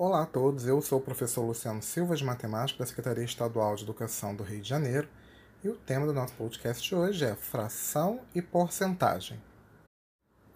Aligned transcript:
Olá 0.00 0.22
a 0.22 0.26
todos, 0.26 0.64
eu 0.64 0.80
sou 0.80 1.00
o 1.00 1.02
professor 1.02 1.42
Luciano 1.42 1.82
Silva 1.82 2.14
de 2.14 2.24
Matemática 2.24 2.78
da 2.78 2.86
Secretaria 2.86 3.24
Estadual 3.24 3.74
de 3.74 3.82
Educação 3.82 4.32
do 4.32 4.44
Rio 4.44 4.60
de 4.60 4.68
Janeiro 4.68 5.08
e 5.64 5.68
o 5.68 5.74
tema 5.74 6.06
do 6.06 6.12
nosso 6.12 6.34
podcast 6.34 6.88
de 6.88 6.94
hoje 6.94 7.24
é 7.24 7.34
fração 7.34 8.20
e 8.32 8.40
porcentagem. 8.40 9.42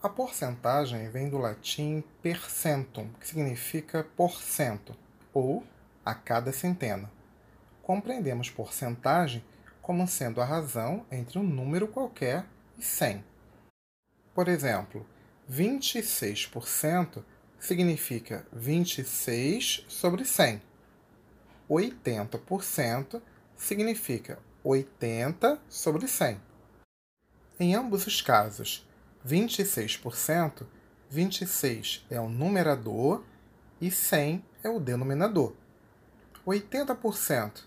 A 0.00 0.08
porcentagem 0.08 1.10
vem 1.10 1.28
do 1.28 1.38
latim 1.38 2.04
percentum, 2.22 3.08
que 3.18 3.26
significa 3.26 4.06
porcento, 4.16 4.95
ou 5.34 5.64
a 6.04 6.14
cada 6.14 6.52
centena. 6.52 7.11
Compreendemos 7.82 8.48
porcentagem 8.48 9.45
como 9.80 10.06
sendo 10.06 10.40
a 10.40 10.45
razão 10.45 11.04
entre 11.11 11.40
um 11.40 11.43
número 11.43 11.88
qualquer 11.88 12.46
e 12.79 12.82
100. 12.84 13.24
Por 14.32 14.46
exemplo, 14.46 15.04
26% 15.50 17.24
significa 17.62 18.44
26 18.52 19.84
sobre 19.88 20.24
100. 20.24 20.60
80% 21.70 23.23
significa 23.56 24.38
80 24.64 25.60
sobre 25.68 26.09
100. 26.09 26.40
Em 27.60 27.74
ambos 27.77 28.04
os 28.04 28.20
casos, 28.20 28.84
26%, 29.24 30.66
26 31.09 32.04
é 32.10 32.20
o 32.20 32.28
numerador 32.28 33.23
e 33.80 33.92
100 33.92 34.45
é 34.65 34.68
o 34.68 34.80
denominador. 34.80 35.54
80%, 36.45 37.62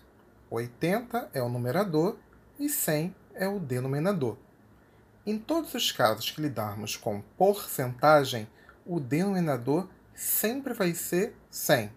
80 0.50 1.30
é 1.32 1.42
o 1.42 1.48
numerador 1.48 2.18
e 2.58 2.68
100 2.68 3.16
é 3.34 3.48
o 3.48 3.58
denominador. 3.58 4.36
Em 5.24 5.38
todos 5.38 5.72
os 5.72 5.90
casos 5.90 6.30
que 6.30 6.42
lidarmos 6.42 6.96
com 6.96 7.22
porcentagem, 7.38 8.46
o 8.86 9.00
denominador 9.00 9.88
sempre 10.14 10.72
vai 10.72 10.94
ser 10.94 11.34
100. 11.50 11.90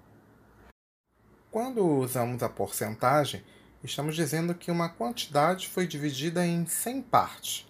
Quando 1.52 1.86
usamos 1.86 2.42
a 2.44 2.50
porcentagem, 2.50 3.44
estamos 3.84 4.16
dizendo 4.16 4.56
que 4.56 4.72
uma 4.72 4.90
quantidade 4.90 5.70
foi 5.70 5.88
dividida 5.88 6.46
em 6.46 6.66
100 6.66 7.02
partes. 7.04 7.68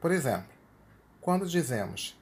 Por 0.00 0.10
exemplo, 0.10 0.52
quando 1.20 1.46
dizemos 1.46 2.18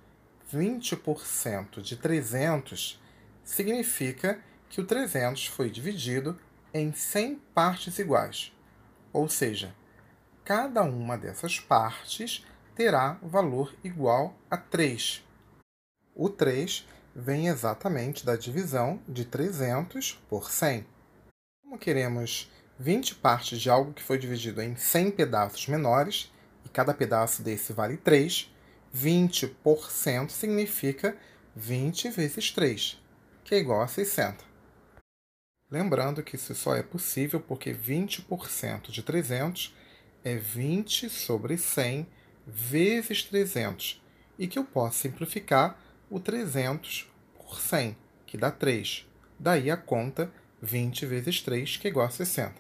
20% 0.53 1.81
de 1.81 1.97
300, 1.97 3.01
significa 3.43 4.41
que 4.69 4.81
o 4.81 4.87
300 4.87 5.47
foi 5.47 5.71
dividido 5.71 6.39
em 6.75 6.93
100 6.93 7.37
partes 7.55 7.99
iguais. 7.99 8.53
Ou 9.13 9.29
seja, 9.29 9.75
cada 10.45 10.83
uma 10.83 11.17
dessas 11.17 11.59
partes 11.61 12.45
terá 12.75 13.19
valor 13.23 13.75
igual 13.85 14.37
a 14.51 14.57
3. 14.57 15.25
O 16.15 16.29
3 16.29 16.87
vem 17.15 17.49
exatamente 17.49 18.25
da 18.25 18.37
divisão 18.37 19.01
de 19.09 19.25
300 19.25 20.21
por 20.29 20.51
100. 20.51 20.87
Como 21.63 21.79
queremos 21.79 22.51
20 22.79 23.15
partes 23.15 23.59
de 23.59 23.71
algo 23.71 23.95
que 23.95 24.03
foi 24.03 24.19
dividido 24.19 24.61
em 24.61 24.77
100 24.77 25.13
pedaços 25.13 25.67
menores, 25.69 26.31
e 26.67 26.69
cada 26.69 26.93
pedaço 26.93 27.43
desse 27.43 27.73
vale 27.73 27.97
3, 27.97 28.53
20% 28.95 30.31
significa 30.31 31.17
20 31.57 32.11
vezes 32.11 32.51
3, 32.51 33.01
que 33.43 33.55
é 33.55 33.59
igual 33.59 33.81
a 33.81 33.89
60. 33.89 34.45
Lembrando 35.71 36.23
que 36.23 36.37
isso 36.37 36.55
só 36.55 36.77
é 36.77 36.83
possível 36.83 37.41
porque 37.41 37.73
20% 37.73 38.91
de 38.91 39.03
300 39.03 39.75
é 40.23 40.37
20 40.37 41.09
sobre 41.09 41.57
100 41.57 42.07
vezes 42.47 43.23
300, 43.23 44.03
e 44.39 44.47
que 44.47 44.59
eu 44.59 44.65
posso 44.65 44.99
simplificar 44.99 45.79
o 46.13 46.21
300 46.21 47.11
por 47.35 47.59
100, 47.59 47.97
que 48.27 48.37
dá 48.37 48.51
3. 48.51 49.09
Daí 49.39 49.71
a 49.71 49.79
conta 49.79 50.31
20 50.61 51.07
vezes 51.07 51.41
3, 51.41 51.79
que 51.79 51.89
é 51.89 51.91
igual 51.91 52.07
a 52.07 52.11
60. 52.11 52.55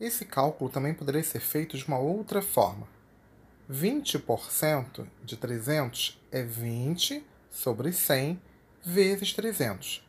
Esse 0.00 0.24
cálculo 0.24 0.68
também 0.68 0.92
poderia 0.92 1.22
ser 1.22 1.38
feito 1.38 1.78
de 1.78 1.86
uma 1.86 2.00
outra 2.00 2.42
forma. 2.42 2.88
20% 3.70 5.06
de 5.22 5.36
300 5.36 6.20
é 6.32 6.42
20 6.42 7.24
sobre 7.48 7.92
100 7.92 8.42
vezes 8.84 9.32
300. 9.32 10.04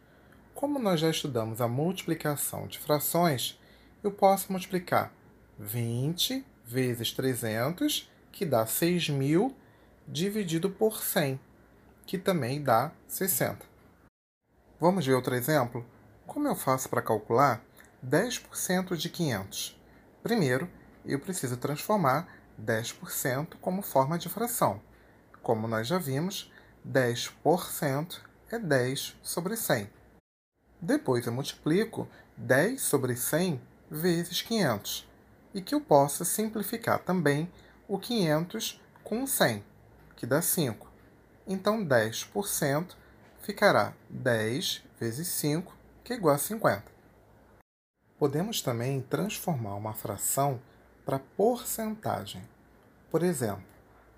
Como 0.55 0.79
nós 0.79 0.99
já 0.99 1.11
estudamos 1.11 1.61
a 1.61 1.67
multiplicação 1.67 2.65
de 2.65 2.79
frações, 2.79 3.59
eu 4.03 4.11
posso 4.11 4.51
multiplicar 4.51 5.13
20 5.59 6.43
vezes 6.65 7.11
300, 7.11 8.09
que 8.31 8.43
dá 8.43 8.65
6.000, 8.65 9.53
dividido 10.07 10.71
por 10.71 11.03
100, 11.03 11.39
que 12.09 12.17
também 12.17 12.63
dá 12.63 12.91
60. 13.07 13.59
Vamos 14.79 15.05
ver 15.05 15.13
outro 15.13 15.35
exemplo? 15.35 15.85
Como 16.25 16.47
eu 16.47 16.55
faço 16.55 16.89
para 16.89 17.03
calcular 17.03 17.63
10% 18.03 18.97
de 18.97 19.09
500? 19.09 19.79
Primeiro, 20.23 20.67
eu 21.05 21.19
preciso 21.19 21.55
transformar 21.57 22.27
10% 22.59 23.57
como 23.61 23.83
forma 23.83 24.17
de 24.17 24.27
fração. 24.27 24.81
Como 25.43 25.67
nós 25.67 25.85
já 25.85 25.99
vimos, 25.99 26.51
10% 26.83 28.21
é 28.49 28.57
10 28.57 29.15
sobre 29.21 29.55
100. 29.55 29.87
Depois 30.81 31.27
eu 31.27 31.31
multiplico 31.31 32.07
10 32.35 32.81
sobre 32.81 33.15
100 33.15 33.61
vezes 33.87 34.41
500, 34.41 35.07
e 35.53 35.61
que 35.61 35.75
eu 35.75 35.81
possa 35.81 36.25
simplificar 36.25 36.97
também 36.97 37.47
o 37.87 37.99
500 37.99 38.81
com 39.03 39.27
100, 39.27 39.63
que 40.15 40.25
dá 40.25 40.41
5. 40.41 40.88
Então 41.51 41.83
10% 41.83 42.95
ficará 43.41 43.93
10 44.07 44.83
vezes 44.99 45.27
5, 45.29 45.75
que 46.03 46.13
é 46.13 46.15
igual 46.15 46.35
a 46.35 46.37
50. 46.37 46.83
Podemos 48.19 48.61
também 48.61 49.01
transformar 49.01 49.73
uma 49.73 49.95
fração 49.95 50.61
para 51.03 51.17
porcentagem. 51.17 52.47
Por 53.09 53.23
exemplo, 53.23 53.63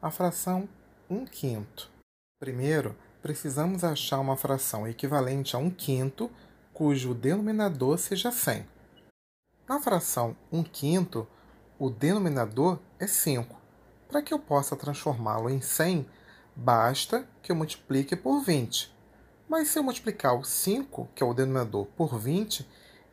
a 0.01 0.11
fração 0.11 0.67
1 1.09 1.25
quinto. 1.25 1.89
Primeiro, 2.37 2.97
precisamos 3.21 3.85
achar 3.85 4.19
uma 4.19 4.35
fração 4.35 4.85
equivalente 4.85 5.55
a 5.55 5.59
1 5.59 5.71
quinto 5.71 6.29
cujo 6.73 7.13
denominador 7.13 7.97
seja 7.97 8.29
100. 8.29 8.67
Na 9.69 9.79
fração 9.79 10.35
1 10.51 10.63
quinto, 10.63 11.25
o 11.79 11.89
denominador 11.89 12.77
é 12.99 13.07
5. 13.07 13.55
Para 14.09 14.21
que 14.21 14.33
eu 14.33 14.39
possa 14.39 14.75
transformá-lo 14.75 15.49
em 15.49 15.61
100, 15.61 16.05
basta 16.55 17.27
que 17.41 17.51
eu 17.51 17.55
multiplique 17.55 18.15
por 18.15 18.41
20. 18.41 18.93
Mas 19.47 19.69
se 19.69 19.79
eu 19.79 19.83
multiplicar 19.83 20.37
o 20.37 20.43
5, 20.43 21.09
que 21.13 21.21
é 21.21 21.25
o 21.25 21.33
denominador, 21.33 21.85
por 21.97 22.17
20, 22.17 22.67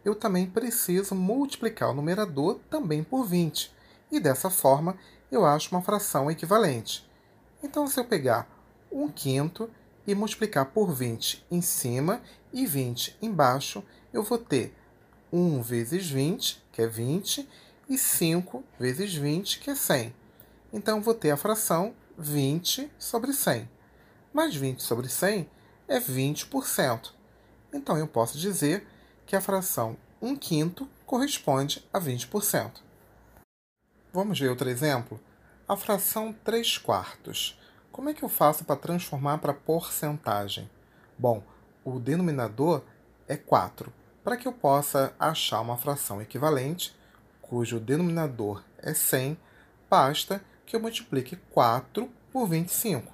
eu 0.04 0.14
também 0.14 0.46
preciso 0.48 1.14
multiplicar 1.14 1.90
o 1.90 1.94
numerador 1.94 2.60
também 2.70 3.02
por 3.02 3.24
20. 3.24 3.72
E 4.10 4.20
dessa 4.20 4.48
forma 4.48 4.96
eu 5.30 5.44
acho 5.44 5.74
uma 5.74 5.82
fração 5.82 6.30
equivalente. 6.30 7.08
Então, 7.62 7.86
se 7.86 7.98
eu 7.98 8.04
pegar 8.04 8.48
1 8.90 9.08
quinto 9.08 9.68
e 10.06 10.14
multiplicar 10.14 10.66
por 10.66 10.92
20 10.92 11.44
em 11.50 11.60
cima 11.60 12.22
e 12.52 12.64
20 12.64 13.16
embaixo, 13.20 13.82
eu 14.12 14.22
vou 14.22 14.38
ter 14.38 14.74
1 15.32 15.60
vezes 15.60 16.08
20, 16.08 16.62
que 16.72 16.80
é 16.80 16.86
20, 16.86 17.48
e 17.88 17.98
5 17.98 18.64
vezes 18.78 19.14
20, 19.14 19.58
que 19.60 19.70
é 19.70 19.74
100. 19.74 20.14
Então, 20.72 21.02
vou 21.02 21.14
ter 21.14 21.30
a 21.30 21.36
fração 21.36 21.94
20 22.18 22.90
sobre 22.98 23.32
100. 23.32 23.70
Mas 24.32 24.56
20 24.56 24.82
sobre 24.82 25.08
100 25.08 25.48
é 25.86 26.00
20%. 26.00 27.12
Então 27.72 27.96
eu 27.96 28.08
posso 28.08 28.36
dizer 28.36 28.86
que 29.24 29.36
a 29.36 29.40
fração 29.40 29.96
1 30.20 30.34
quinto 30.34 30.88
corresponde 31.06 31.86
a 31.92 32.00
20%. 32.00 32.72
Vamos 34.12 34.40
ver 34.40 34.48
outro 34.48 34.68
exemplo? 34.68 35.20
A 35.68 35.76
fração 35.76 36.34
3 36.44 36.78
quartos. 36.78 37.56
Como 37.92 38.08
é 38.08 38.14
que 38.14 38.24
eu 38.24 38.28
faço 38.28 38.64
para 38.64 38.74
transformar 38.74 39.38
para 39.38 39.54
porcentagem? 39.54 40.68
Bom, 41.16 41.42
o 41.84 42.00
denominador 42.00 42.82
é 43.28 43.36
4. 43.36 43.92
Para 44.24 44.36
que 44.36 44.48
eu 44.48 44.52
possa 44.52 45.14
achar 45.20 45.60
uma 45.60 45.76
fração 45.76 46.20
equivalente, 46.20 46.96
cujo 47.40 47.78
denominador 47.78 48.64
é 48.78 48.92
100, 48.92 49.38
basta 49.88 50.42
que 50.68 50.76
eu 50.76 50.80
multiplique 50.80 51.34
4 51.50 52.08
por 52.30 52.46
25. 52.46 53.10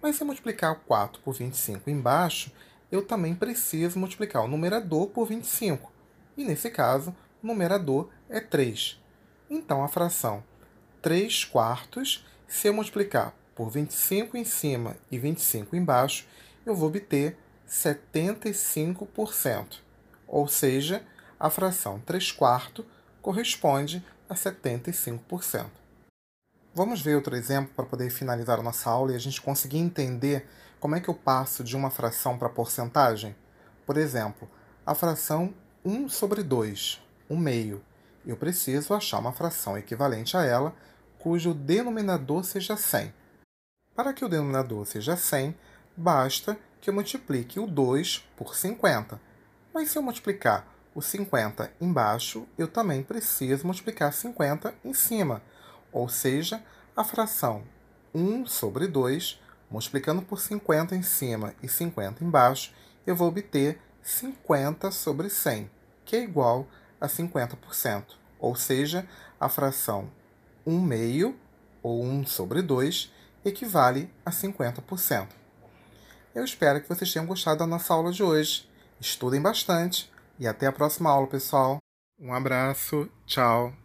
Mas 0.00 0.14
se 0.16 0.22
eu 0.22 0.26
multiplicar 0.26 0.76
4 0.86 1.20
por 1.22 1.32
25 1.32 1.88
embaixo, 1.88 2.52
eu 2.90 3.02
também 3.02 3.34
preciso 3.34 3.98
multiplicar 3.98 4.44
o 4.44 4.48
numerador 4.48 5.06
por 5.06 5.26
25. 5.26 5.90
E 6.36 6.44
nesse 6.44 6.70
caso, 6.70 7.16
o 7.42 7.46
numerador 7.46 8.10
é 8.28 8.40
3. 8.40 9.00
Então 9.48 9.82
a 9.82 9.88
fração 9.88 10.44
3 11.00 11.46
quartos, 11.46 12.26
se 12.46 12.68
eu 12.68 12.74
multiplicar 12.74 13.34
por 13.54 13.70
25 13.70 14.36
em 14.36 14.44
cima 14.44 14.94
e 15.10 15.18
25 15.18 15.74
embaixo, 15.74 16.26
eu 16.66 16.74
vou 16.74 16.90
obter 16.90 17.38
75%. 17.66 19.78
Ou 20.28 20.46
seja, 20.46 21.02
a 21.40 21.48
fração 21.48 21.98
3 22.00 22.32
quartos 22.32 22.84
corresponde 23.22 24.04
a 24.28 24.34
75%. 24.34 25.81
Vamos 26.74 27.02
ver 27.02 27.16
outro 27.16 27.36
exemplo 27.36 27.70
para 27.76 27.84
poder 27.84 28.08
finalizar 28.08 28.58
a 28.58 28.62
nossa 28.62 28.88
aula 28.88 29.12
e 29.12 29.14
a 29.14 29.18
gente 29.18 29.42
conseguir 29.42 29.76
entender 29.76 30.48
como 30.80 30.96
é 30.96 31.00
que 31.00 31.10
eu 31.10 31.14
passo 31.14 31.62
de 31.62 31.76
uma 31.76 31.90
fração 31.90 32.38
para 32.38 32.48
porcentagem? 32.48 33.36
Por 33.84 33.98
exemplo, 33.98 34.48
a 34.86 34.94
fração 34.94 35.52
1 35.84 36.08
sobre 36.08 36.42
2, 36.42 36.98
1 37.28 37.36
meio. 37.36 37.84
Eu 38.24 38.38
preciso 38.38 38.94
achar 38.94 39.18
uma 39.18 39.34
fração 39.34 39.76
equivalente 39.76 40.34
a 40.34 40.44
ela, 40.44 40.74
cujo 41.18 41.52
denominador 41.52 42.42
seja 42.42 42.74
100. 42.74 43.12
Para 43.94 44.14
que 44.14 44.24
o 44.24 44.28
denominador 44.28 44.86
seja 44.86 45.14
100, 45.14 45.54
basta 45.94 46.58
que 46.80 46.88
eu 46.88 46.94
multiplique 46.94 47.60
o 47.60 47.66
2 47.66 48.26
por 48.34 48.56
50. 48.56 49.20
Mas 49.74 49.90
se 49.90 49.98
eu 49.98 50.02
multiplicar 50.02 50.66
o 50.94 51.02
50 51.02 51.70
embaixo, 51.78 52.48
eu 52.56 52.66
também 52.66 53.02
preciso 53.02 53.66
multiplicar 53.66 54.10
50 54.10 54.74
em 54.82 54.94
cima. 54.94 55.42
Ou 55.92 56.08
seja, 56.08 56.62
a 56.96 57.04
fração 57.04 57.62
1 58.14 58.46
sobre 58.46 58.86
2, 58.86 59.40
multiplicando 59.70 60.22
por 60.22 60.40
50 60.40 60.96
em 60.96 61.02
cima 61.02 61.54
e 61.62 61.68
50 61.68 62.24
embaixo, 62.24 62.72
eu 63.06 63.14
vou 63.14 63.28
obter 63.28 63.80
50 64.02 64.90
sobre 64.90 65.28
100, 65.28 65.70
que 66.04 66.16
é 66.16 66.22
igual 66.22 66.66
a 67.00 67.06
50%. 67.06 68.04
Ou 68.38 68.56
seja, 68.56 69.06
a 69.38 69.48
fração 69.48 70.10
1 70.66 70.80
meio, 70.80 71.36
ou 71.82 72.02
1 72.02 72.26
sobre 72.26 72.62
2, 72.62 73.12
equivale 73.44 74.12
a 74.24 74.30
50%. 74.30 75.28
Eu 76.34 76.44
espero 76.44 76.80
que 76.80 76.88
vocês 76.88 77.12
tenham 77.12 77.26
gostado 77.26 77.58
da 77.58 77.66
nossa 77.66 77.92
aula 77.92 78.12
de 78.12 78.22
hoje. 78.22 78.68
Estudem 79.00 79.40
bastante 79.40 80.10
e 80.38 80.46
até 80.46 80.66
a 80.66 80.72
próxima 80.72 81.10
aula, 81.10 81.26
pessoal. 81.26 81.78
Um 82.18 82.32
abraço, 82.32 83.08
tchau. 83.26 83.81